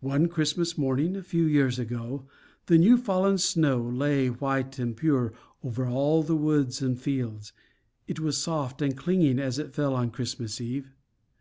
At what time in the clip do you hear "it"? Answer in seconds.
8.08-8.18, 9.60-9.72